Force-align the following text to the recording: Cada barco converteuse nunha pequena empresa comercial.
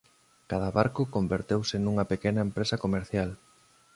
Cada 0.51 0.69
barco 0.77 1.01
converteuse 1.15 1.75
nunha 1.79 2.05
pequena 2.11 2.41
empresa 2.47 2.77
comercial. 2.83 3.29